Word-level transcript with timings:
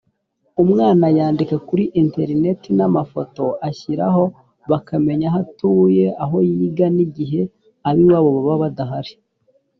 umwana 0.63 1.05
yandika 1.17 1.55
kuri 1.67 1.83
interineti 2.01 2.69
n 2.77 2.79
amafoto 2.87 3.43
ashyiraho 3.69 4.23
bakamenya 4.71 5.27
aho 5.29 5.37
atuye 5.43 6.05
aho 6.23 6.37
yiga 6.49 6.87
n 6.95 6.97
igihe 7.05 7.41
ab 7.87 7.95
iwabo 8.03 8.29
baba 8.35 8.55
badahari 8.63 9.13